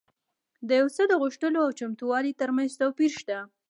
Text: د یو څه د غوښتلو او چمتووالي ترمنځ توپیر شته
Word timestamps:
د 0.67 0.69
یو 0.79 0.87
څه 0.95 1.03
د 1.07 1.13
غوښتلو 1.21 1.59
او 1.65 1.71
چمتووالي 1.79 2.31
ترمنځ 2.41 2.71
توپیر 2.81 3.11
شته 3.19 3.37